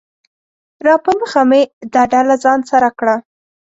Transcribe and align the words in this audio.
راپه 0.85 1.11
مخه 1.19 1.41
مې 1.49 1.61
دا 1.93 2.03
ډله 2.11 2.35
ځان 2.43 2.59
سره 2.71 2.89
کړه 2.99 3.15